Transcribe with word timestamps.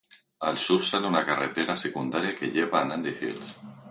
Al 0.51 0.55
sur 0.57 0.79
sale 0.87 1.05
una 1.09 1.21
carretera 1.27 1.75
secundaria 1.81 2.33
que 2.41 2.49
lleva 2.55 2.81
a 2.81 2.83
Nandi 2.93 3.15
Hills. 3.21 3.53